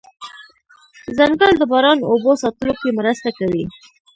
[1.17, 3.63] ځنګل د باران اوبو ساتلو کې مرسته کوي